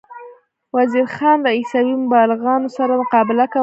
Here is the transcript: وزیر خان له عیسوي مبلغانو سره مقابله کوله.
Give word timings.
وزیر 0.77 1.05
خان 1.15 1.37
له 1.45 1.49
عیسوي 1.57 1.95
مبلغانو 2.03 2.69
سره 2.77 2.93
مقابله 3.01 3.45
کوله. 3.51 3.59